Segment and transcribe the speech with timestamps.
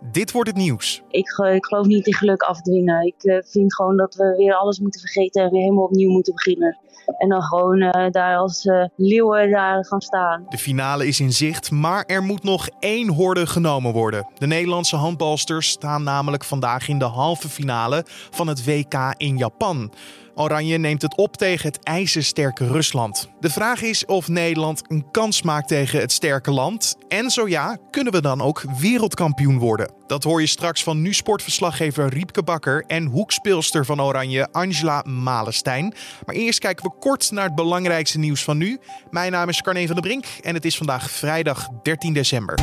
[0.00, 1.02] Dit wordt het nieuws.
[1.10, 3.06] Ik, eh, ik geloof niet in geluk afdwingen.
[3.06, 6.34] Ik eh, vind gewoon dat we weer alles moeten vergeten en weer helemaal opnieuw moeten
[6.34, 6.78] beginnen.
[7.18, 10.46] En dan gewoon uh, daar als uh, leeuwen daar gaan staan.
[10.48, 14.28] De finale is in zicht, maar er moet nog één horde genomen worden.
[14.38, 19.92] De Nederlandse handbalsters staan namelijk vandaag in de halve finale van het WK in Japan.
[20.38, 23.28] Oranje neemt het op tegen het ijzersterke Rusland.
[23.40, 26.96] De vraag is of Nederland een kans maakt tegen het sterke land.
[27.08, 29.92] En zo ja, kunnen we dan ook wereldkampioen worden?
[30.06, 35.94] Dat hoor je straks van nu sportverslaggever Riepke Bakker en hoekspeelster van Oranje Angela Malenstein.
[36.26, 38.78] Maar eerst kijken we kort naar het belangrijkste nieuws van nu.
[39.10, 42.58] Mijn naam is Carne van der Brink en het is vandaag vrijdag 13 december.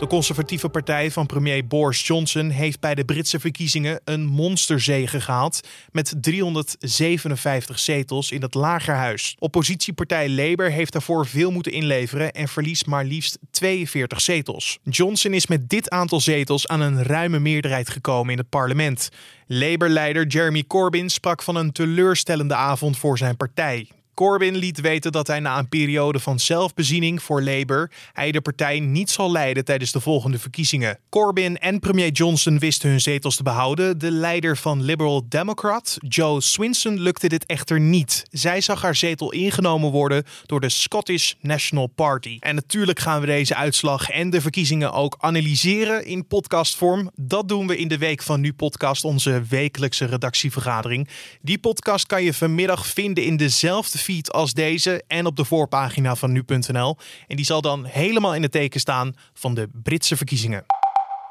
[0.00, 5.60] De conservatieve partij van premier Boris Johnson heeft bij de Britse verkiezingen een monsterzege gehaald
[5.92, 9.36] met 357 zetels in het lagerhuis.
[9.38, 14.78] Oppositiepartij Labour heeft daarvoor veel moeten inleveren en verliest maar liefst 42 zetels.
[14.82, 19.08] Johnson is met dit aantal zetels aan een ruime meerderheid gekomen in het parlement.
[19.46, 23.88] Labour-leider Jeremy Corbyn sprak van een teleurstellende avond voor zijn partij.
[24.20, 28.80] Corbyn liet weten dat hij na een periode van zelfbeziening voor Labour hij de partij
[28.80, 30.98] niet zal leiden tijdens de volgende verkiezingen.
[31.08, 33.98] Corbyn en premier Johnson wisten hun zetels te behouden.
[33.98, 38.22] De leider van Liberal Democrat, Joe Swinson, lukte dit echter niet.
[38.30, 42.36] Zij zag haar zetel ingenomen worden door de Scottish National Party.
[42.40, 47.10] En natuurlijk gaan we deze uitslag en de verkiezingen ook analyseren in podcastvorm.
[47.14, 51.08] Dat doen we in de week van Nu Podcast, onze wekelijkse redactievergadering.
[51.42, 53.98] Die podcast kan je vanmiddag vinden in dezelfde
[54.32, 56.96] als deze en op de voorpagina van nu.nl.
[57.26, 60.79] En die zal dan helemaal in het teken staan van de Britse verkiezingen.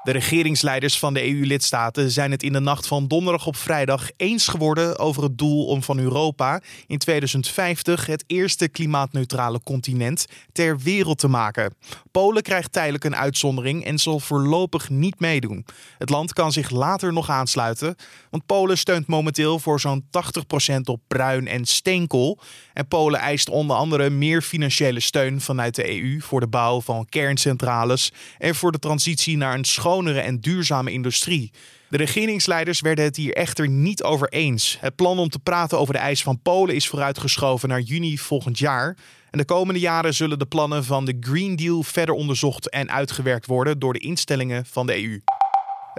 [0.03, 4.47] De regeringsleiders van de EU-lidstaten zijn het in de nacht van donderdag op vrijdag eens
[4.47, 11.17] geworden over het doel om van Europa in 2050 het eerste klimaatneutrale continent ter wereld
[11.17, 11.73] te maken.
[12.11, 15.65] Polen krijgt tijdelijk een uitzondering en zal voorlopig niet meedoen.
[15.97, 17.95] Het land kan zich later nog aansluiten,
[18.29, 22.39] want Polen steunt momenteel voor zo'n 80% op bruin en steenkool.
[22.73, 27.05] En Polen eist onder andere meer financiële steun vanuit de EU voor de bouw van
[27.09, 31.51] kerncentrales en voor de transitie naar een schonere en duurzame industrie.
[31.89, 34.77] De regeringsleiders werden het hier echter niet over eens.
[34.79, 38.59] Het plan om te praten over de eis van Polen is vooruitgeschoven naar juni volgend
[38.59, 38.97] jaar.
[39.31, 43.45] En de komende jaren zullen de plannen van de Green Deal verder onderzocht en uitgewerkt
[43.45, 45.21] worden door de instellingen van de EU.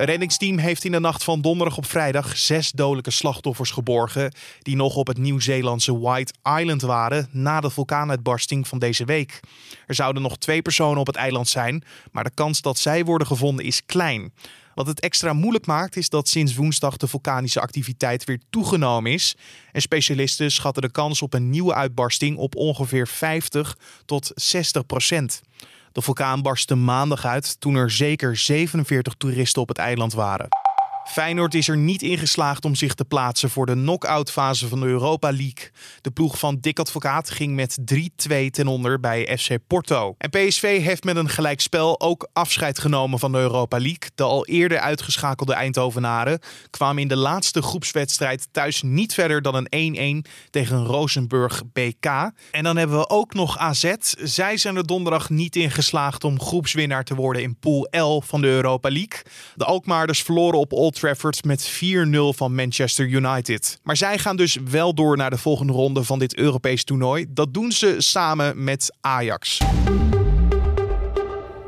[0.05, 4.33] Reddingsteam heeft in de nacht van donderdag op vrijdag zes dodelijke slachtoffers geborgen.
[4.63, 9.41] die nog op het Nieuw-Zeelandse White Island waren na de vulkaanuitbarsting van deze week.
[9.87, 13.27] Er zouden nog twee personen op het eiland zijn, maar de kans dat zij worden
[13.27, 14.33] gevonden is klein.
[14.75, 19.37] Wat het extra moeilijk maakt is dat sinds woensdag de vulkanische activiteit weer toegenomen is.
[19.73, 25.43] En specialisten schatten de kans op een nieuwe uitbarsting op ongeveer 50 tot 60 procent.
[25.93, 30.49] De vulkaan barstte maandag uit toen er zeker 47 toeristen op het eiland waren.
[31.11, 34.81] Feyenoord is er niet in geslaagd om zich te plaatsen voor de knock-out fase van
[34.81, 35.71] de Europa League.
[36.01, 37.79] De ploeg van Dick Advocaat ging met
[38.29, 40.15] 3-2 ten onder bij FC Porto.
[40.19, 44.11] En PSV heeft met een gelijkspel ook afscheid genomen van de Europa League.
[44.15, 50.25] De al eerder uitgeschakelde Eindhovenaren kwamen in de laatste groepswedstrijd thuis niet verder dan een
[50.27, 52.07] 1-1 tegen Rosenburg BK.
[52.51, 53.93] En dan hebben we ook nog AZ.
[54.23, 58.41] Zij zijn er donderdag niet in geslaagd om groepswinnaar te worden in Pool L van
[58.41, 59.23] de Europa League.
[59.55, 61.79] De Alkmaarders verloren op Old Trafford met 4-0
[62.37, 63.79] van Manchester United.
[63.83, 67.27] Maar zij gaan dus wel door naar de volgende ronde van dit Europees toernooi.
[67.29, 69.59] Dat doen ze samen met Ajax.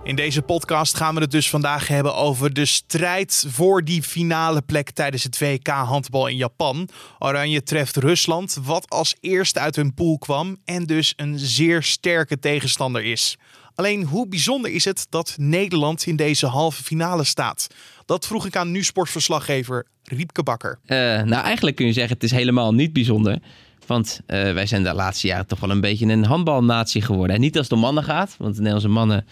[0.05, 4.63] In deze podcast gaan we het dus vandaag hebben over de strijd voor die finale
[4.63, 6.89] plek tijdens het WK handbal in Japan.
[7.19, 12.39] Oranje treft Rusland, wat als eerste uit hun pool kwam en dus een zeer sterke
[12.39, 13.39] tegenstander is.
[13.75, 17.67] Alleen hoe bijzonder is het dat Nederland in deze halve finale staat?
[18.07, 20.79] Dat vroeg ik aan nu sportverslaggever Riepke Bakker.
[20.87, 23.39] Uh, nou, eigenlijk kun je zeggen het is helemaal niet bijzonder.
[23.87, 27.37] Want uh, wij zijn de laatste jaren toch wel een beetje een handbalnatie geworden.
[27.37, 29.27] En niet als het om mannen gaat, want de Nederlandse mannen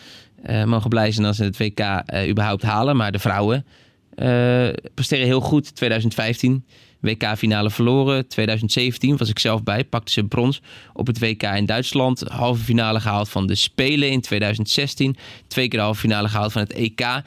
[0.46, 1.80] uh, mogen blij zijn als ze het WK
[2.28, 2.96] überhaupt halen.
[2.96, 3.66] Maar de vrouwen
[4.94, 5.74] presteren heel goed.
[5.74, 6.64] 2015
[7.00, 8.28] WK-finale verloren.
[8.28, 10.60] 2017 was ik zelf bij, pakte ze brons
[10.92, 12.20] op het WK in Duitsland.
[12.20, 15.16] Halve finale gehaald van de Spelen in 2016.
[15.46, 17.22] Twee keer de halve finale gehaald van het EK.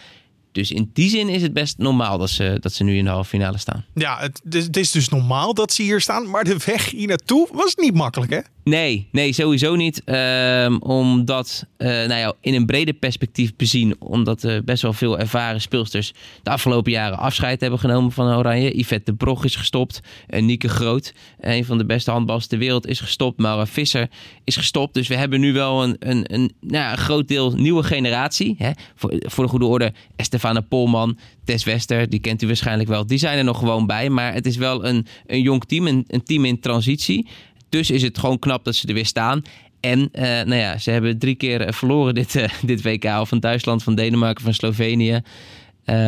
[0.52, 3.10] Dus in die zin is het best normaal dat ze, dat ze nu in de
[3.10, 3.86] halve finale staan.
[3.94, 6.30] Ja, het, het is dus normaal dat ze hier staan.
[6.30, 8.40] Maar de weg hier naartoe was niet makkelijk, hè?
[8.64, 10.04] Nee, nee, sowieso niet.
[10.04, 15.62] Ehm, omdat, uh, nou ja, in een breder perspectief bezien, omdat best wel veel ervaren
[15.62, 16.14] speelsters
[16.44, 18.78] de afgelopen jaren afscheid hebben genomen van Oranje.
[18.78, 22.88] Yvette de Brog is gestopt, uh, Nieke Groot, een van de beste handballers ter wereld,
[22.88, 23.38] is gestopt.
[23.38, 24.10] Maura Visser
[24.44, 24.94] is gestopt.
[24.94, 28.56] Dus we hebben nu wel een, een, een, nou, een groot deel nieuwe generatie.
[28.58, 28.72] Hè?
[28.96, 33.06] Voor, voor de goede orde, Estefana Polman, Tess Wester, die kent u waarschijnlijk wel.
[33.06, 34.10] Die zijn er nog gewoon bij.
[34.10, 37.28] Maar het is wel een, een jong team, een, een team in transitie.
[37.74, 39.42] Dus is het gewoon knap dat ze er weer staan.
[39.80, 43.28] En uh, nou ja, ze hebben drie keer verloren dit, uh, dit WK.
[43.28, 45.22] Van Duitsland, van Denemarken, van Slovenië.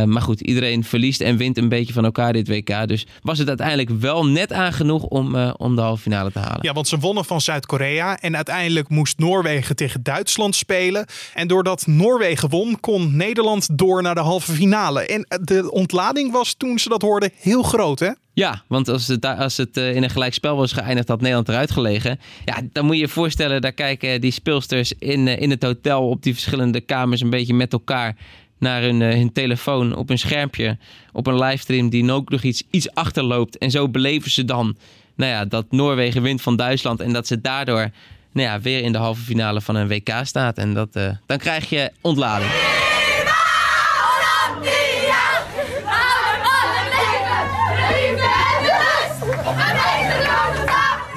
[0.05, 2.87] Maar goed, iedereen verliest en wint een beetje van elkaar dit WK.
[2.87, 6.59] Dus was het uiteindelijk wel net aan genoeg om, om de halve finale te halen.
[6.61, 8.19] Ja, want ze wonnen van Zuid-Korea.
[8.19, 11.05] En uiteindelijk moest Noorwegen tegen Duitsland spelen.
[11.33, 15.05] En doordat Noorwegen won, kon Nederland door naar de halve finale.
[15.05, 18.11] En de ontlading was toen ze dat hoorden heel groot, hè?
[18.35, 22.19] Ja, want als het, als het in een gelijkspel was geëindigd, had Nederland eruit gelegen.
[22.45, 26.23] Ja, dan moet je je voorstellen, daar kijken die speelsters in, in het hotel op
[26.23, 28.15] die verschillende kamers een beetje met elkaar
[28.59, 30.77] naar hun, uh, hun telefoon op een schermpje,
[31.11, 33.57] op een livestream die ook nog iets, iets achterloopt.
[33.57, 34.77] En zo beleven ze dan
[35.15, 37.89] nou ja, dat Noorwegen wint van Duitsland en dat ze daardoor
[38.31, 40.57] nou ja, weer in de halve finale van een WK staat.
[40.57, 40.93] En dat,
[41.25, 42.74] dan krijg je ontlading.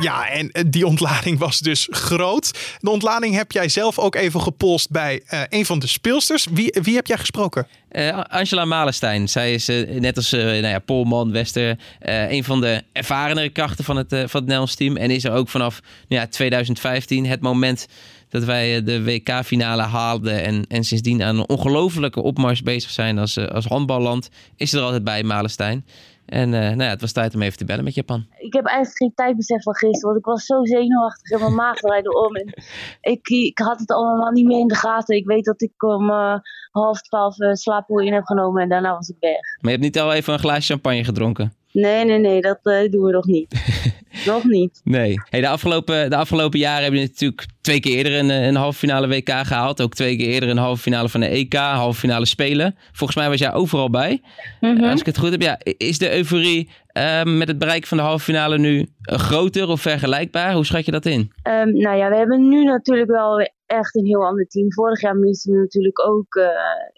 [0.00, 2.77] Ja, en die ontlading was dus groot.
[2.81, 6.47] De ontlading heb jij zelf ook even gepolst bij uh, een van de speelsters.
[6.50, 7.67] Wie, wie heb jij gesproken?
[7.93, 9.29] Uh, Angela Malenstein.
[9.29, 14.09] Zij is net als nou ja, Polman, Wester, een van de ervarenere krachten van het,
[14.09, 14.97] van het Nederlands team.
[14.97, 17.87] En is er ook vanaf nou ja, 2015 het moment
[18.29, 20.43] dat wij de WK-finale haalden.
[20.43, 24.29] En, en sindsdien aan een ongelofelijke opmars bezig zijn als, als handballand.
[24.56, 25.85] Is er altijd bij Malenstein.
[26.29, 28.27] En uh, nou ja, het was tijd om even te bellen met Japan.
[28.39, 31.77] Ik heb eigenlijk geen tijdbesef van gisteren, want ik was zo zenuwachtig en mijn maag
[31.77, 32.37] draaide om.
[32.37, 32.55] En
[33.01, 35.17] ik, ik had het allemaal niet meer in de gaten.
[35.17, 36.35] Ik weet dat ik om uh,
[36.71, 39.33] half twaalf uh, slaappoel in heb genomen en daarna was ik weg.
[39.33, 41.53] Maar je hebt niet al even een glaasje champagne gedronken?
[41.73, 43.55] Nee, nee, nee, dat doen we nog niet.
[44.26, 44.81] nog niet.
[44.85, 45.20] Nee.
[45.29, 48.79] Hey, de, afgelopen, de afgelopen jaren hebben we natuurlijk twee keer eerder een, een halve
[48.79, 49.82] finale WK gehaald.
[49.82, 52.76] Ook twee keer eerder een halve finale van de EK, halve finale Spelen.
[52.93, 54.23] Volgens mij was jij overal bij.
[54.61, 54.85] Mm -hmm.
[54.85, 58.03] Als ik het goed heb, ja, is de euforie uh, met het bereiken van de
[58.03, 60.53] halve finale nu groter of vergelijkbaar?
[60.53, 61.32] Hoe schat je dat in?
[61.43, 64.73] Um, nou ja, we hebben nu natuurlijk wel echt een heel ander team.
[64.73, 66.47] Vorig jaar misten we natuurlijk ook uh,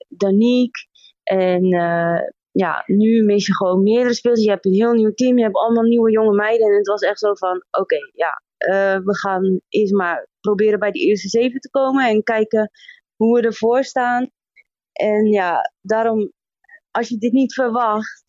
[0.08, 0.86] Danique
[1.22, 2.20] en uh,
[2.52, 4.42] ja, nu mis je gewoon meerdere spelers.
[4.42, 6.66] Je hebt een heel nieuw team, je hebt allemaal nieuwe jonge meiden.
[6.66, 10.90] En het was echt zo van, oké, ja, uh, we gaan eerst maar proberen bij
[10.90, 12.08] de eerste zeven te komen.
[12.08, 12.70] En kijken
[13.16, 14.30] hoe we ervoor staan.
[14.92, 16.32] En ja, daarom,
[16.90, 18.24] als je dit niet verwacht,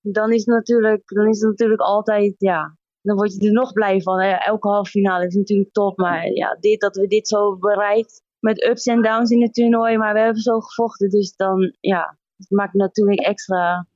[0.00, 3.72] dan is het natuurlijk, dan is het natuurlijk altijd, ja, dan word je er nog
[3.72, 4.20] blij van.
[4.20, 5.98] Elke halve finale is natuurlijk top.
[5.98, 9.96] Maar ja, dit, dat we dit zo bereikt met ups en downs in het toernooi.
[9.96, 13.86] Maar we hebben zo gevochten, dus dan, ja, het maakt me natuurlijk extra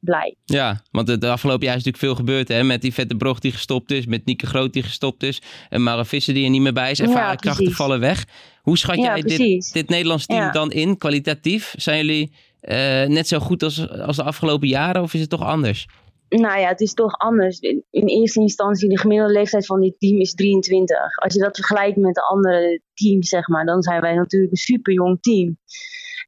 [0.00, 0.36] blij.
[0.44, 2.48] Ja, want de, de afgelopen jaar is natuurlijk veel gebeurd.
[2.48, 2.62] Hè?
[2.62, 4.06] Met die Vette Brog die gestopt is.
[4.06, 5.42] Met Nieke Groot die gestopt is.
[5.68, 7.00] En Mara Visser die er niet meer bij is.
[7.00, 8.24] Ervaren ja, krachten vallen weg.
[8.62, 10.50] Hoe schat jij ja, dit, dit Nederlands team ja.
[10.50, 11.74] dan in, kwalitatief?
[11.76, 12.32] Zijn jullie
[12.62, 15.86] uh, net zo goed als, als de afgelopen jaren of is het toch anders?
[16.28, 17.58] Nou ja, het is toch anders.
[17.90, 20.96] In eerste instantie, de gemiddelde leeftijd van dit team is 23.
[21.16, 24.58] Als je dat vergelijkt met de andere teams, zeg maar, dan zijn wij natuurlijk een
[24.58, 25.58] super jong team.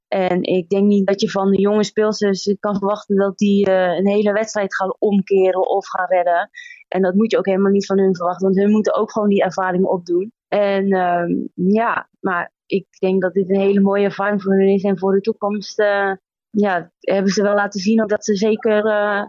[0.09, 3.97] En ik denk niet dat je van de jonge speelsters kan verwachten dat die uh,
[3.97, 6.51] een hele wedstrijd gaan omkeren of gaan redden.
[6.89, 9.29] En dat moet je ook helemaal niet van hun verwachten, want hun moeten ook gewoon
[9.29, 10.33] die ervaring opdoen.
[10.49, 11.25] En uh,
[11.55, 14.83] ja, maar ik denk dat dit een hele mooie ervaring voor hun is.
[14.83, 16.13] En voor de toekomst uh,
[16.51, 19.23] ja, hebben ze wel laten zien dat ze zeker uh,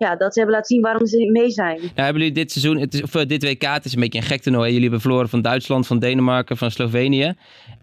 [0.00, 1.78] ja, dat ze hebben laten zien waarom ze mee zijn.
[1.80, 4.24] Nou, hebben jullie dit seizoen, het is, of dit WK, het is een beetje een
[4.24, 4.66] gek toernooi.
[4.66, 7.34] Jullie hebben verloren van Duitsland, van Denemarken, van Slovenië.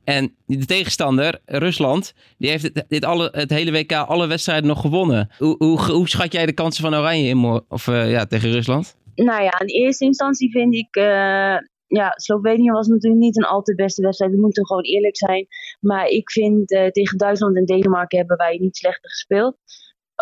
[0.03, 4.81] En de tegenstander, Rusland, die heeft het, dit alle, het hele WK, alle wedstrijden nog
[4.81, 5.29] gewonnen.
[5.37, 8.95] Hoe, hoe, hoe schat jij de kansen van Oranje in of, uh, ja, tegen Rusland?
[9.15, 10.95] Nou ja, in eerste instantie vind ik...
[10.95, 11.57] Uh,
[11.87, 14.31] ja, Slovenië was natuurlijk niet een al te beste wedstrijd.
[14.31, 15.47] We moeten gewoon eerlijk zijn.
[15.79, 19.57] Maar ik vind uh, tegen Duitsland en Denemarken hebben wij niet slechter gespeeld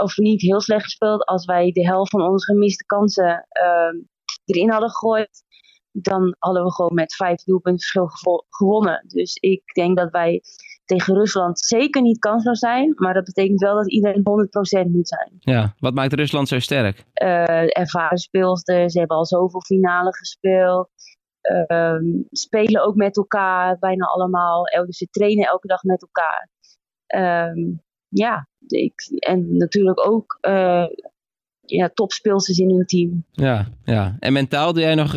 [0.02, 1.26] of niet heel slecht gespeeld.
[1.26, 4.02] Als wij de helft van onze gemiste kansen uh,
[4.46, 5.44] erin hadden gegooid,
[5.92, 9.04] dan hadden we gewoon met vijf doelpunten verschil gewonnen.
[9.08, 10.42] Dus ik denk dat wij
[10.86, 12.94] tegen Rusland zeker niet kansloos zijn.
[12.96, 14.24] Maar dat betekent wel dat iedereen
[14.88, 15.32] 100% moet zijn.
[15.40, 17.06] Ja, wat maakt Rusland zo sterk?
[17.24, 20.90] Uh, ervaren speelsters, ze hebben al zoveel finale gespeeld.
[21.68, 21.98] Uh,
[22.32, 24.64] spelen ook met elkaar, bijna allemaal.
[24.64, 26.50] Dus ze trainen elke dag met elkaar.
[27.48, 30.86] Um, ja, ik, en natuurlijk ook uh,
[31.62, 33.26] ja, topspeelsters in hun team.
[33.32, 34.16] Ja, ja.
[34.20, 35.14] En mentaal doe jij nog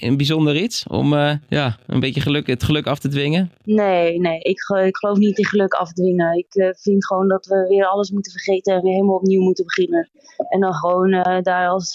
[0.00, 1.14] een bijzonder iets om
[1.48, 3.52] ja, een beetje geluk, het geluk af te dwingen?
[3.64, 4.38] Nee, nee.
[4.38, 6.36] Ik, ik geloof niet in geluk afdwingen.
[6.36, 10.10] Ik vind gewoon dat we weer alles moeten vergeten en weer helemaal opnieuw moeten beginnen.
[10.48, 11.10] En dan gewoon
[11.42, 11.94] daar als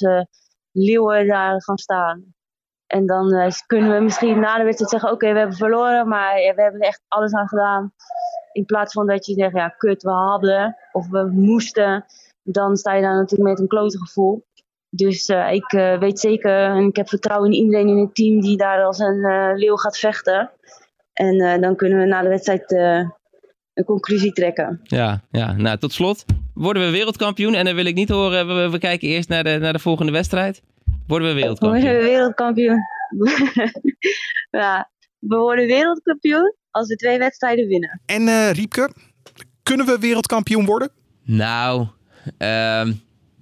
[0.71, 2.33] leeuwen daar gaan staan.
[2.87, 6.61] En dan kunnen we misschien na de wedstrijd zeggen: Oké, we hebben verloren, maar we
[6.61, 7.93] hebben er echt alles aan gedaan.
[8.51, 12.05] In plaats van dat je zegt: Ja, kut, we hadden of we moesten.
[12.43, 14.45] Dan sta je daar natuurlijk met een klote gevoel.
[14.89, 18.41] Dus uh, ik uh, weet zeker en ik heb vertrouwen in iedereen in het team
[18.41, 20.51] die daar als een leeuw gaat vechten.
[21.13, 22.71] En dan kunnen we na de wedstrijd
[23.73, 24.79] een conclusie trekken.
[24.83, 26.25] Ja, ja, nou tot slot.
[26.53, 27.53] Worden we wereldkampioen?
[27.53, 30.11] En dan wil ik niet horen, we, we kijken eerst naar de, naar de volgende
[30.11, 30.61] wedstrijd.
[31.07, 31.83] Worden we wereldkampioen?
[31.83, 32.79] Worden we wereldkampioen?
[34.61, 34.89] ja,
[35.19, 38.01] we worden wereldkampioen als we twee wedstrijden winnen.
[38.05, 38.89] En uh, Riepke,
[39.63, 40.91] kunnen we wereldkampioen worden?
[41.23, 41.87] Nou,
[42.37, 42.87] uh,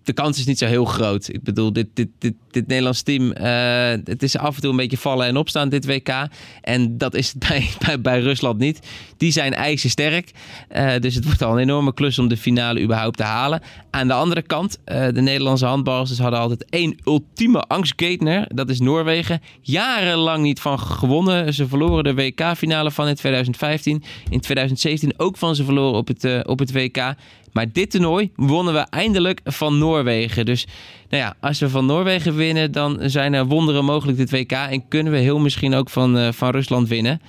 [0.09, 1.33] de kans is niet zo heel groot.
[1.33, 4.77] Ik bedoel, dit, dit, dit, dit Nederlands team, uh, het is af en toe een
[4.77, 6.27] beetje vallen en opstaan dit WK.
[6.61, 8.79] En dat is bij, bij, bij Rusland niet.
[9.17, 10.31] Die zijn ijzersterk.
[10.75, 13.61] Uh, dus het wordt al een enorme klus om de finale überhaupt te halen.
[13.89, 18.47] Aan de andere kant, uh, de Nederlandse handballers hadden altijd één ultieme angstgekner.
[18.55, 19.41] Dat is Noorwegen.
[19.61, 21.53] Jarenlang niet van gewonnen.
[21.53, 24.03] Ze verloren de WK-finale van in 2015.
[24.29, 27.15] In 2017 ook van ze verloren op het, op het WK.
[27.53, 30.45] Maar dit toernooi wonnen we eindelijk van Noorwegen.
[30.45, 30.67] Dus
[31.09, 34.51] nou ja, als we van Noorwegen winnen, dan zijn er wonderen mogelijk dit WK.
[34.51, 37.21] En kunnen we heel misschien ook van, uh, van Rusland winnen.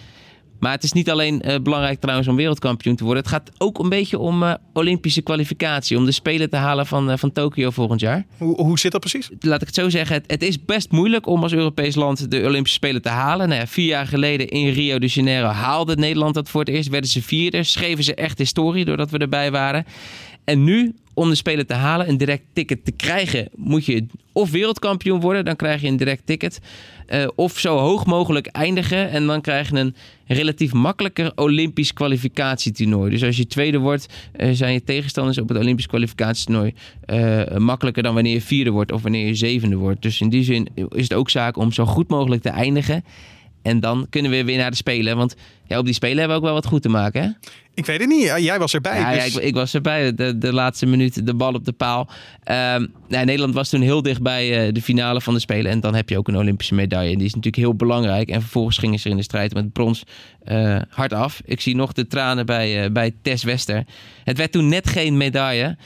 [0.60, 3.22] Maar het is niet alleen uh, belangrijk trouwens om wereldkampioen te worden.
[3.22, 5.96] Het gaat ook een beetje om uh, Olympische kwalificatie.
[5.96, 8.26] Om de Spelen te halen van, uh, van Tokio volgend jaar.
[8.38, 9.30] Hoe, hoe zit dat precies?
[9.40, 10.16] Laat ik het zo zeggen.
[10.16, 13.48] Het, het, is best moeilijk om als Europees land de Olympische Spelen te halen.
[13.48, 16.88] Nou ja, vier jaar geleden in Rio de Janeiro haalde Nederland dat voor het eerst.
[16.88, 17.62] Werden ze vierde.
[17.62, 19.84] Schreven ze echt historie doordat we erbij waren.
[20.44, 24.50] En nu, om de Spelen te halen, een direct ticket te krijgen, moet je of
[24.50, 26.60] wereldkampioen worden, dan krijg je een direct ticket.
[27.08, 29.94] Uh, of zo hoog mogelijk eindigen en dan krijg je een
[30.26, 33.10] relatief makkelijker Olympisch kwalificatietoernooi.
[33.10, 36.74] Dus als je tweede wordt, uh, zijn je tegenstanders op het Olympisch kwalificatietoernooi
[37.06, 40.02] uh, makkelijker dan wanneer je vierde wordt of wanneer je zevende wordt.
[40.02, 43.04] Dus in die zin is het ook zaak om zo goed mogelijk te eindigen.
[43.62, 45.16] En dan kunnen we weer naar de Spelen.
[45.16, 45.36] Want
[45.70, 47.22] ja, op die Spelen hebben we ook wel wat goed te maken.
[47.22, 47.28] Hè?
[47.74, 48.32] Ik weet het niet.
[48.38, 48.98] Jij was erbij.
[48.98, 49.32] Ja, dus...
[49.32, 50.14] ja ik, ik, was erbij.
[50.14, 52.08] De, de laatste minuut, de bal op de paal.
[52.44, 55.70] Um, nou, Nederland was toen heel dicht bij uh, de finale van de Spelen.
[55.70, 57.12] En dan heb je ook een Olympische medaille.
[57.12, 58.28] En die is natuurlijk heel belangrijk.
[58.28, 60.02] En vervolgens gingen ze in de strijd met brons
[60.48, 61.40] uh, hard af.
[61.44, 63.84] Ik zie nog de tranen bij, uh, bij Tess Wester.
[64.24, 65.76] Het werd toen net geen medaille.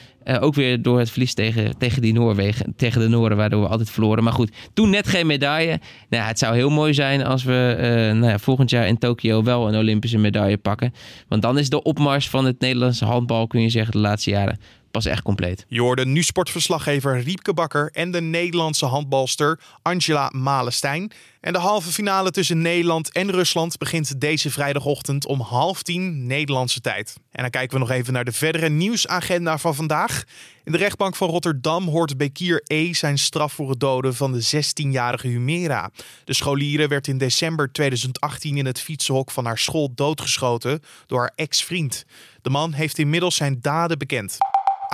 [0.41, 3.91] Ook weer door het verlies tegen, tegen die Noorwegen, tegen de Noorden, waardoor we altijd
[3.91, 4.25] verloren.
[4.25, 5.81] Maar goed, toen net geen medaille.
[6.09, 7.77] Nou, het zou heel mooi zijn als we
[8.15, 10.93] nou ja, volgend jaar in Tokio wel een Olympische medaille pakken.
[11.29, 14.59] Want dan is de opmars van het Nederlandse handbal, kun je zeggen, de laatste jaren
[14.95, 15.65] pas echt compleet.
[15.69, 21.13] Je hoorde nu sportverslaggever Riepke Bakker en de Nederlandse handbalster Angela Malenstein.
[21.41, 26.81] En de halve finale tussen Nederland en Rusland begint deze vrijdagochtend om half tien Nederlandse
[26.81, 27.17] tijd.
[27.31, 30.25] En dan kijken we nog even naar de verdere nieuwsagenda van vandaag.
[30.65, 32.93] In de rechtbank van Rotterdam hoort Bekir E.
[32.93, 35.91] zijn straf voor het doden van de 16-jarige Humera.
[36.25, 41.33] De scholieren werd in december 2018 in het fietsenhok van haar school doodgeschoten door haar
[41.35, 42.05] ex-vriend.
[42.43, 44.39] De man heeft inmiddels zijn daden bekend.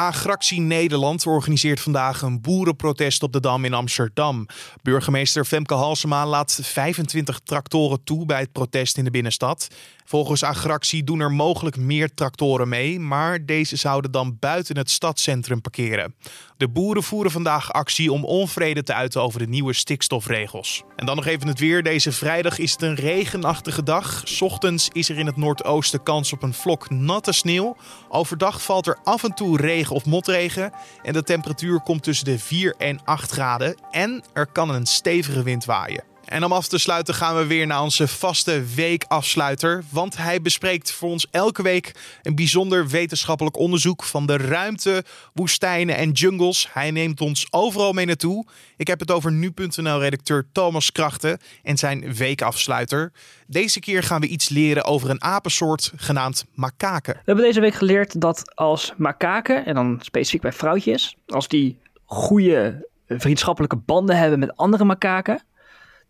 [0.01, 4.47] Agractie Nederland organiseert vandaag een boerenprotest op de Dam in Amsterdam.
[4.83, 9.69] Burgemeester Femke Halsema laat 25 tractoren toe bij het protest in de binnenstad.
[10.05, 15.61] Volgens Agractie doen er mogelijk meer tractoren mee, maar deze zouden dan buiten het stadscentrum
[15.61, 16.15] parkeren.
[16.57, 20.83] De boeren voeren vandaag actie om onvrede te uiten over de nieuwe stikstofregels.
[20.97, 21.83] En dan nog even het weer.
[21.83, 24.23] Deze vrijdag is het een regenachtige dag.
[24.41, 27.77] Ochtends is er in het noordoosten kans op een vlok natte sneeuw.
[28.09, 30.73] Overdag valt er af en toe regen of motregen.
[31.03, 33.75] En de temperatuur komt tussen de 4 en 8 graden.
[33.91, 36.10] En er kan een stevige wind waaien.
[36.31, 39.85] En om af te sluiten gaan we weer naar onze vaste weekafsluiter.
[39.91, 45.97] Want hij bespreekt voor ons elke week een bijzonder wetenschappelijk onderzoek van de ruimte, woestijnen
[45.97, 46.69] en jungles.
[46.73, 48.47] Hij neemt ons overal mee naartoe.
[48.77, 53.13] Ik heb het over nu.nl-redacteur Thomas Krachten en zijn weekafsluiter.
[53.47, 57.15] Deze keer gaan we iets leren over een apensoort genaamd makaken.
[57.15, 61.79] We hebben deze week geleerd dat als makaken, en dan specifiek bij vrouwtjes, als die
[62.05, 65.43] goede vriendschappelijke banden hebben met andere makaken,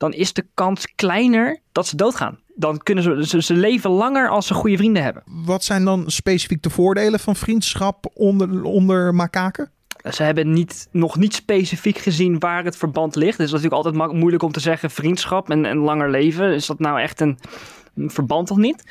[0.00, 2.38] dan is de kans kleiner dat ze doodgaan.
[2.54, 5.23] Dan kunnen ze, ze, ze, leven langer als ze goede vrienden hebben.
[5.26, 9.71] Wat zijn dan specifiek de voordelen van vriendschap onder, onder makaken?
[10.12, 13.38] Ze hebben niet, nog niet specifiek gezien waar het verband ligt.
[13.38, 16.52] Het is natuurlijk altijd moeilijk om te zeggen vriendschap en, en langer leven.
[16.52, 17.38] Is dat nou echt een,
[17.95, 18.85] een verband of niet?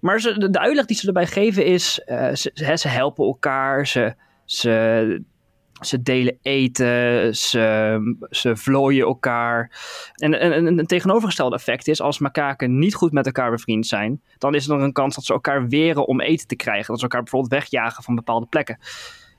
[0.00, 4.14] Maar ze, de, uitleg die ze erbij geven is, uh, ze, ze, helpen elkaar, ze,
[4.44, 5.22] ze
[5.86, 9.70] Ze delen eten, ze, ze vlooien elkaar.
[10.14, 14.54] En, en, een tegenovergestelde effect is, als makaken niet goed met elkaar bevriend zijn, dan
[14.54, 16.86] is er een kans dat ze elkaar weren om eten te krijgen.
[16.86, 18.78] Dat ze elkaar bijvoorbeeld wegjagen van bepaalde plekken.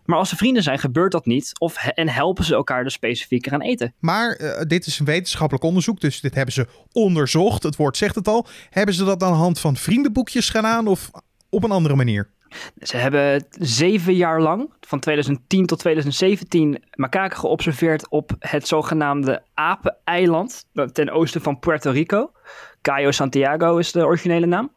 [0.06, 1.60] Maar als ze vrienden zijn, gebeurt dat niet.
[1.60, 3.94] Of, en helpen ze elkaar dus specifieker aan eten.
[4.00, 7.64] Maar uh, dit is een wetenschappelijk onderzoek, dus dit hebben ze onderzocht.
[7.64, 8.48] Het woord zegt het al.
[8.70, 11.12] Hebben ze dat aan de hand van vriendenboekjes gedaan of
[11.50, 12.30] op een andere manier?
[12.82, 20.66] Ze hebben zeven jaar lang, van 2010 tot 2017, makaken geobserveerd op het zogenaamde Apeneiland
[20.92, 22.32] ten oosten van Puerto Rico.
[22.82, 24.72] Cayo Santiago is de originele naam.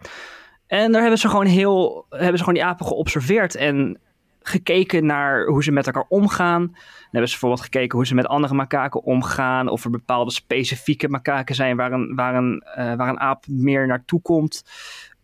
[0.67, 3.99] En daar hebben ze gewoon heel, hebben ze gewoon die apen geobserveerd en
[4.43, 6.67] gekeken naar hoe ze met elkaar omgaan.
[6.67, 9.69] Dan hebben ze bijvoorbeeld gekeken hoe ze met andere makaken omgaan.
[9.69, 13.87] Of er bepaalde specifieke makaken zijn waar een, waar een, uh, waar een aap meer
[13.87, 14.65] naartoe komt.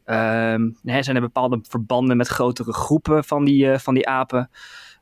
[0.06, 4.50] Um, zijn er bepaalde verbanden met grotere groepen van die, uh, van die apen?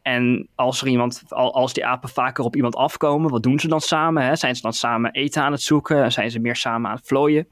[0.02, 3.80] En als er iemand, als die apen vaker op iemand afkomen, wat doen ze dan
[3.80, 4.24] samen?
[4.24, 4.36] Hè?
[4.36, 6.12] Zijn ze dan samen eten aan het zoeken?
[6.12, 7.46] Zijn ze meer samen aan het vlooien?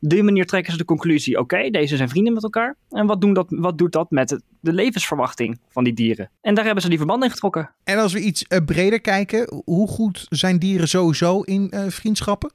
[0.00, 2.76] Op die manier trekken ze de conclusie: oké, deze zijn vrienden met elkaar.
[2.90, 6.30] En wat, doen dat, wat doet dat met de levensverwachting van die dieren?
[6.40, 7.70] En daar hebben ze die verbanden in getrokken.
[7.84, 12.52] En als we iets uh, breder kijken, hoe goed zijn dieren sowieso in uh, vriendschappen?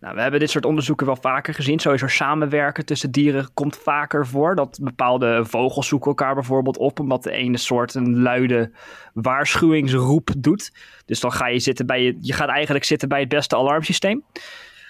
[0.00, 1.78] Nou, we hebben dit soort onderzoeken wel vaker gezien.
[1.78, 4.54] Sowieso samenwerken tussen dieren komt vaker voor.
[4.54, 8.70] Dat bepaalde vogels zoeken elkaar bijvoorbeeld op, omdat de ene soort een luide
[9.12, 10.72] waarschuwingsroep doet.
[11.06, 14.24] Dus dan ga je zitten bij je, je gaat eigenlijk zitten bij het beste alarmsysteem.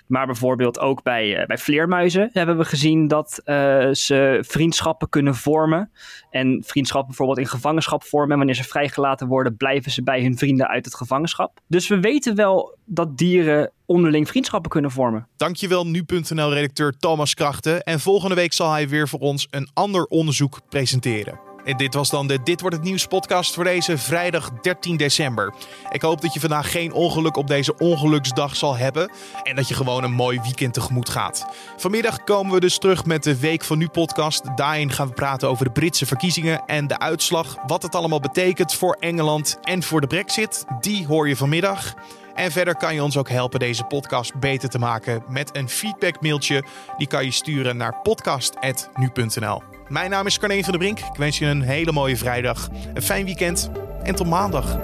[0.06, 5.34] Maar bijvoorbeeld ook bij, uh, bij vleermuizen hebben we gezien dat uh, ze vriendschappen kunnen
[5.34, 5.90] vormen.
[6.30, 8.30] En vriendschappen bijvoorbeeld in gevangenschap vormen.
[8.30, 11.60] En wanneer ze vrijgelaten worden, blijven ze bij hun vrienden uit het gevangenschap.
[11.66, 15.28] Dus we weten wel dat dieren onderling vriendschappen kunnen vormen.
[15.36, 17.82] Dankjewel nu.nl-redacteur Thomas Krachten.
[17.82, 21.53] En volgende week zal hij weer voor ons een ander onderzoek presenteren.
[21.64, 25.54] En dit was dan de Dit wordt het nieuws podcast voor deze vrijdag 13 december.
[25.90, 29.10] Ik hoop dat je vandaag geen ongeluk op deze ongeluksdag zal hebben
[29.42, 31.46] en dat je gewoon een mooi weekend tegemoet gaat.
[31.76, 34.56] Vanmiddag komen we dus terug met de Week van Nu podcast.
[34.56, 37.56] Daarin gaan we praten over de Britse verkiezingen en de uitslag.
[37.66, 40.64] Wat het allemaal betekent voor Engeland en voor de Brexit.
[40.80, 41.94] Die hoor je vanmiddag.
[42.34, 46.64] En verder kan je ons ook helpen deze podcast beter te maken met een feedbackmailtje.
[46.96, 49.73] Die kan je sturen naar podcast.nu.nl.
[49.88, 50.98] Mijn naam is Carne van der Brink.
[50.98, 53.70] Ik wens je een hele mooie vrijdag, een fijn weekend
[54.02, 54.78] en tot maandag.